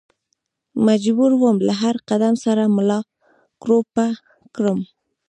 مجبور 0.87 1.31
ووم 1.35 1.57
له 1.67 1.73
هر 1.81 1.95
قدم 2.09 2.33
سره 2.45 2.63
ملا 2.75 2.99
کړوپه 3.61 4.07
کړم. 4.55 4.79